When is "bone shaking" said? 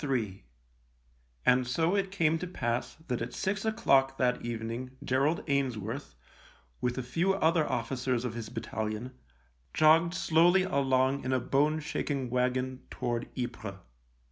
11.39-12.31